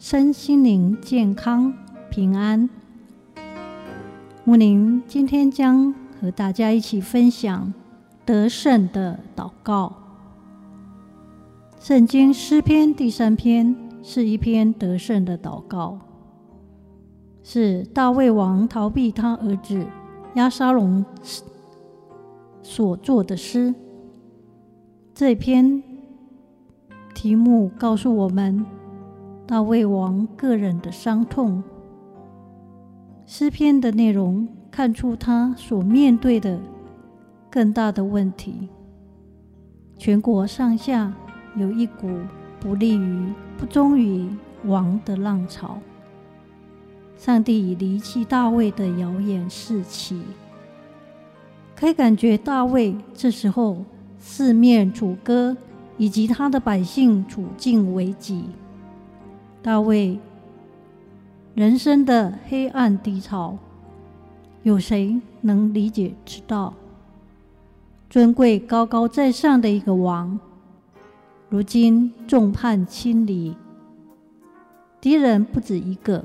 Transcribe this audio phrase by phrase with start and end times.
[0.00, 1.74] 身心灵健康
[2.08, 2.70] 平安。
[4.44, 7.74] 牧宁今天将和大家一起分享
[8.24, 9.92] 得胜的祷告。
[11.80, 15.98] 圣经诗篇第三篇是一篇得胜的祷告，
[17.42, 19.84] 是大卫王逃避他儿子
[20.36, 21.04] 押沙龙
[22.62, 23.74] 所做的诗。
[25.12, 25.82] 这篇
[27.12, 28.64] 题目告诉我们。
[29.48, 31.64] 大卫王个人的伤痛，
[33.24, 36.60] 诗篇的内容看出他所面对的
[37.48, 38.68] 更大的问题。
[39.96, 41.10] 全国上下
[41.56, 42.10] 有一股
[42.60, 44.28] 不利于、不忠于
[44.66, 45.78] 王的浪潮。
[47.16, 50.20] 上帝已离弃大卫的谣言四起，
[51.74, 53.82] 可以感觉大卫这时候
[54.18, 55.56] 四面楚歌，
[55.96, 58.44] 以及他的百姓处境危急。
[59.68, 60.18] 大卫
[61.54, 63.58] 人生的黑暗低潮，
[64.62, 66.72] 有谁能理解知道？
[68.08, 70.40] 尊贵高高在上的一个王，
[71.50, 73.54] 如今众叛亲离，
[75.02, 76.24] 敌人不止一个，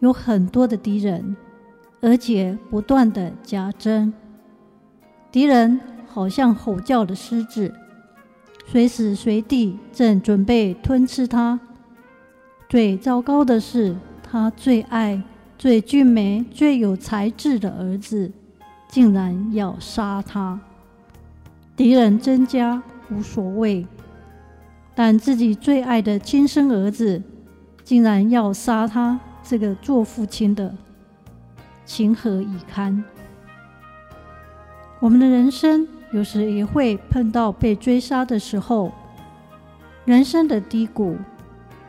[0.00, 1.34] 有很多的敌人，
[2.02, 4.12] 而且不断的加增。
[5.32, 7.72] 敌人好像吼叫的狮子，
[8.66, 11.58] 随时随地正准备吞吃他。
[12.68, 15.22] 最糟糕的是，他最爱、
[15.56, 18.32] 最俊美、最有才智的儿子，
[18.88, 20.58] 竟然要杀他。
[21.76, 23.86] 敌人增加无所谓，
[24.96, 27.22] 但自己最爱的亲生儿子，
[27.84, 30.74] 竟然要杀他，这个做父亲的，
[31.84, 33.04] 情何以堪？
[34.98, 38.90] 我们的人生有时也会碰到被追杀的时候，
[40.04, 41.16] 人生的低谷。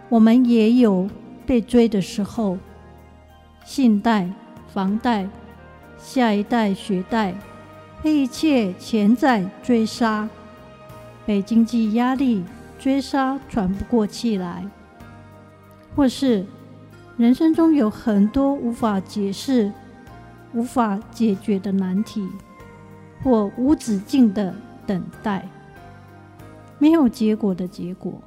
[0.09, 1.09] 我们也有
[1.45, 2.57] 被追的时候，
[3.65, 4.29] 信贷、
[4.73, 5.27] 房贷、
[5.97, 7.35] 下一代学贷，
[8.01, 10.29] 被一切潜在追杀，
[11.25, 12.43] 被经济压力
[12.79, 14.65] 追杀，喘不过气来，
[15.93, 16.45] 或是
[17.17, 19.73] 人生中有很多无法解释、
[20.53, 22.25] 无法解决的难题，
[23.23, 25.45] 或无止境的等待，
[26.79, 28.21] 没有结果的结果。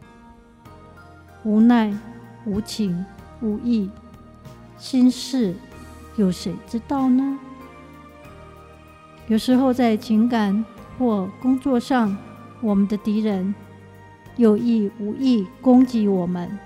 [1.42, 1.92] 无奈、
[2.44, 3.04] 无情、
[3.40, 3.90] 无义，
[4.76, 5.54] 心事
[6.16, 7.38] 有谁知道呢？
[9.26, 10.64] 有时候在情感
[10.98, 12.16] 或工作上，
[12.60, 13.54] 我们的敌人
[14.36, 16.58] 有意无意攻击我们，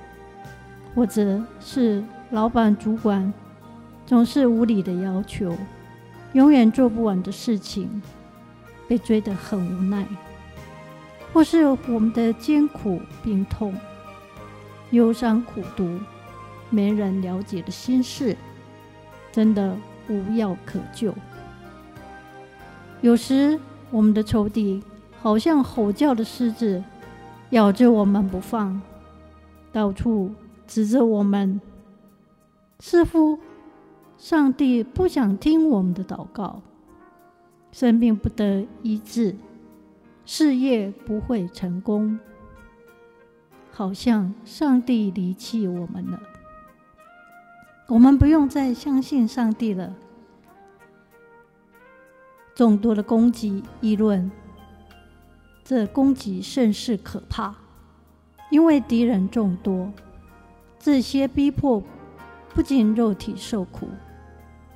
[0.94, 3.32] 或者是老板、主管
[4.06, 5.56] 总是无理的要求，
[6.32, 8.02] 永远做不完的事情，
[8.88, 10.04] 被追得很无奈，
[11.32, 13.72] 或是我们的艰苦、病痛。
[14.90, 15.98] 忧伤苦毒，
[16.70, 18.36] 没人了解的心事，
[19.32, 19.76] 真的
[20.08, 21.14] 无药可救。
[23.00, 23.58] 有时
[23.90, 24.82] 我们的仇敌
[25.20, 26.82] 好像吼叫的狮子，
[27.50, 28.80] 咬着我们不放，
[29.72, 30.32] 到处
[30.66, 31.60] 指责我们。
[32.80, 33.38] 似乎
[34.18, 36.60] 上帝不想听我们的祷告，
[37.72, 39.36] 生病不得医治，
[40.24, 42.18] 事业不会成功。
[43.76, 46.20] 好像上帝离弃我们了，
[47.88, 49.92] 我们不用再相信上帝了。
[52.54, 54.30] 众多的攻击议论，
[55.64, 57.52] 这攻击甚是可怕，
[58.48, 59.92] 因为敌人众多。
[60.78, 61.82] 这些逼迫
[62.54, 63.88] 不仅肉体受苦，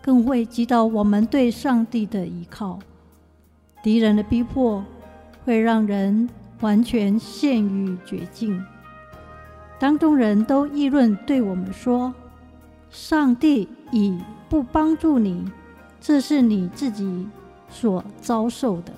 [0.03, 2.81] 更会击倒我们对上帝的依靠。
[3.81, 4.85] 敌人的逼迫
[5.45, 6.29] 会让人
[6.63, 8.61] 完全陷于绝境。
[9.79, 12.13] 当中人都议论对我们说
[12.91, 15.51] ：“上帝已不帮助你，
[16.01, 17.29] 这是你自己
[17.71, 18.93] 所遭受的。”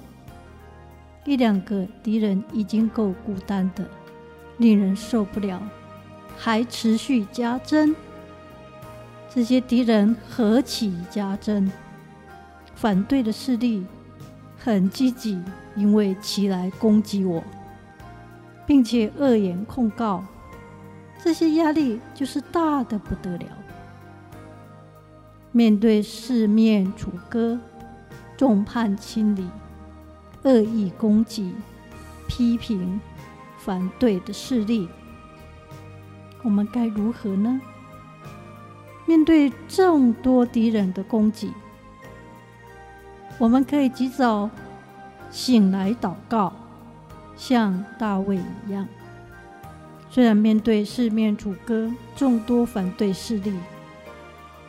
[1.27, 3.87] 一两个敌人已经够孤单的，
[4.56, 5.61] 令人受不了，
[6.38, 7.94] 还持续加增。
[9.29, 11.71] 这些敌人何其加增！
[12.75, 13.85] 反对的势力
[14.56, 15.41] 很积极，
[15.77, 17.44] 因为其来攻击我，
[18.67, 20.25] 并且恶言控告。
[21.22, 23.46] 这些压力就是大的不得了。
[25.52, 27.58] 面对四面楚歌、
[28.37, 29.49] 众叛亲离、
[30.44, 31.55] 恶意攻击、
[32.28, 33.00] 批评、
[33.58, 34.88] 反对的势力，
[36.43, 37.61] 我们该如何呢？
[39.06, 41.52] 面对众多敌人的攻击，
[43.38, 44.49] 我们可以及早
[45.31, 46.52] 醒来祷告，
[47.37, 48.87] 像大卫一样。
[50.11, 53.55] 虽然面对四面楚歌、众多反对势力，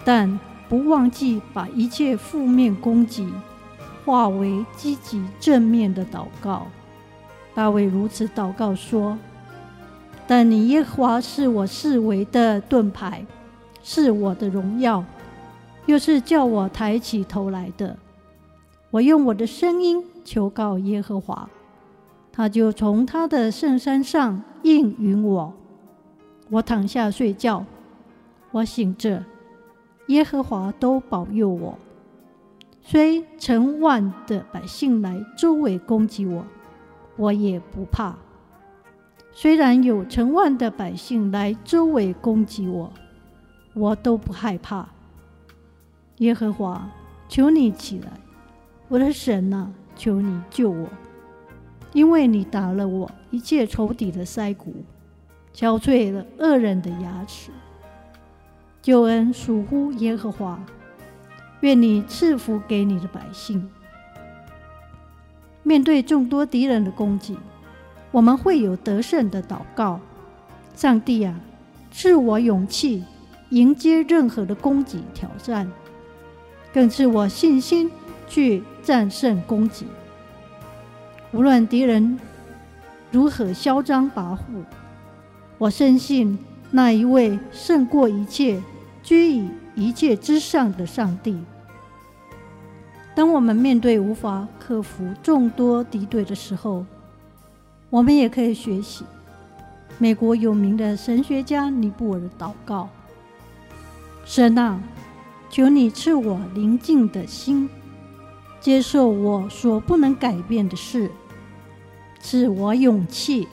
[0.06, 0.40] 但
[0.70, 3.28] 不忘记把一切负面攻击
[4.06, 6.68] 化为积极正面的祷告。
[7.54, 9.18] 大卫如此祷告说
[10.28, 13.26] ：“但你耶和华是我视为的盾牌。”
[13.84, 15.04] 是我的荣耀，
[15.88, 17.98] 又是叫我抬起头来的。
[18.92, 21.50] 我用我的声音求告耶和华，
[22.32, 25.54] 他就从他的圣山上应允我。
[26.50, 27.66] 我躺下睡觉，
[28.52, 29.24] 我醒着，
[30.08, 31.78] 耶和华都保佑我。
[32.82, 36.46] 虽成万的百姓来周围攻击我，
[37.16, 38.16] 我也不怕。
[39.32, 42.92] 虽然有成万的百姓来周围攻击我。
[43.74, 44.86] 我都不害怕，
[46.18, 46.92] 耶和华，
[47.30, 48.12] 求你起来，
[48.90, 50.90] 我的神呐、求你救我，
[51.94, 54.74] 因为你打了我一切仇敌的腮骨，
[55.54, 57.52] 敲碎了恶人的牙齿。
[58.82, 60.64] 救恩属乎耶和华，
[61.60, 63.70] 愿你赐福给你的百姓。
[65.64, 67.38] 面对众多敌人的攻击，
[68.12, 70.00] 我们会有得胜的祷告。
[70.76, 71.40] 上帝啊，
[71.92, 73.04] 赐我勇气。
[73.52, 75.70] 迎接任何的攻击挑战，
[76.74, 77.92] 更赐我信心
[78.26, 79.86] 去战胜攻击。
[81.34, 82.20] 无论敌人
[83.10, 84.64] 如何嚣张跋扈，
[85.58, 86.38] 我深信
[86.72, 88.62] 那一位胜过一切、
[89.02, 91.40] 居于一切之上的上帝。
[93.16, 96.86] 当我们面对无法克服众多敌对的时候，
[97.90, 99.06] 我们也可以学习
[99.98, 102.90] 美国有名的神学家尼布尔的祷告。
[104.26, 104.82] 神啊，
[105.50, 107.70] 求你赐我宁静的心，
[108.60, 111.10] 接受我所不能改变的事；
[112.22, 113.48] 赐我勇气，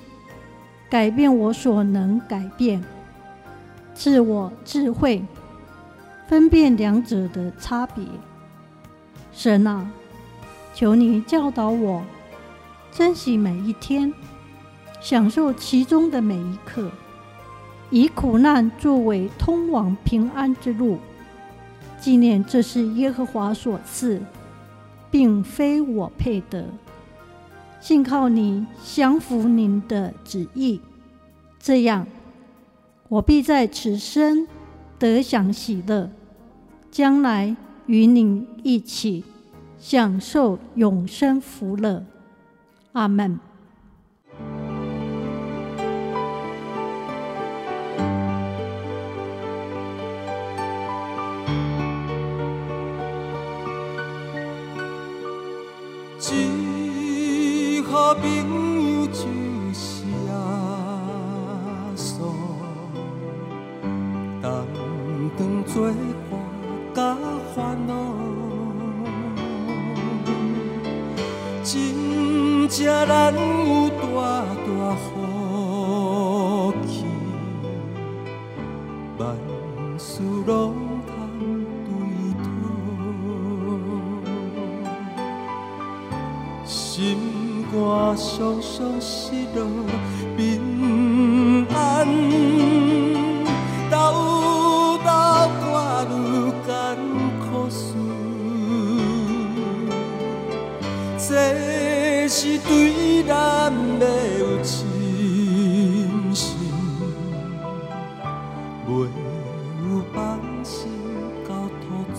[0.90, 2.80] 改变我所能改变；
[3.94, 5.24] 赐我智慧，
[6.28, 8.04] 分辨两者的差别。
[9.32, 9.90] 神啊，
[10.74, 12.02] 求你教导我，
[12.92, 14.12] 珍惜每一天，
[15.00, 16.90] 享受其中的每一刻。
[17.90, 20.98] 以苦难作为通往平安之路，
[21.98, 24.20] 纪念这是耶和华所赐，
[25.10, 26.66] 并非我配得。
[27.80, 30.80] 信靠你，降服您的旨意，
[31.58, 32.06] 这样
[33.08, 34.46] 我必在此生
[34.98, 36.10] 得享喜乐，
[36.90, 39.24] 将来与您一起
[39.78, 42.04] 享受永生福乐。
[42.92, 43.38] 阿门。
[58.20, 58.57] 朋
[97.70, 97.94] 事，
[101.18, 104.06] 这是对咱的
[104.38, 104.84] 有信
[106.34, 106.56] 心，
[108.86, 108.88] 袂
[109.82, 110.90] 有放心
[111.46, 111.48] 交
[111.80, 112.18] 托主。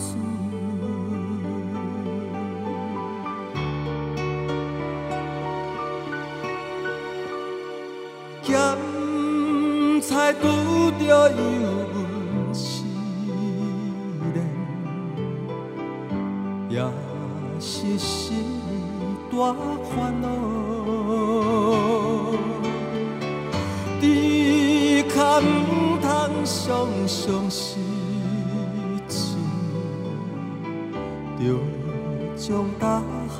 [8.44, 8.48] 咸
[10.02, 10.44] 菜拄
[11.00, 11.02] 着
[11.32, 11.34] 油
[16.80, 16.86] 也
[17.60, 18.38] 是心
[19.30, 20.28] 大烦恼。
[24.00, 26.08] 只可唔通
[26.46, 27.76] 常常失
[29.10, 29.36] 志，
[31.38, 31.44] 着
[32.38, 33.38] 将大项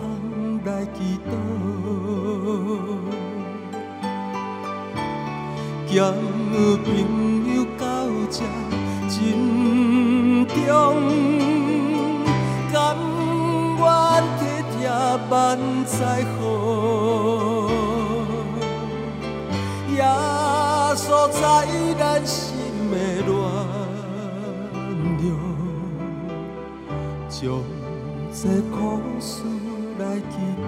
[0.66, 1.32] 来祈祷。
[5.88, 6.14] 兼
[6.84, 6.88] 朋
[7.56, 7.84] 友到
[8.30, 8.44] 这
[9.08, 9.16] 珍
[10.46, 10.78] 重，
[15.30, 16.24] 万载雨，
[19.96, 20.04] 耶
[20.96, 21.40] 稣在
[21.98, 22.56] 咱心
[22.92, 22.94] 的
[23.26, 23.30] 暖
[25.20, 25.26] 融，
[27.30, 27.40] 将
[28.34, 28.78] 这苦
[29.20, 29.44] 事
[29.98, 30.68] 来祈祷。